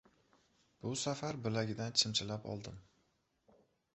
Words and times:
Bu 0.85 0.93
safar 1.01 1.37
bilagidan 1.43 1.93
chimchilab 2.03 2.47
oldim. 2.55 2.79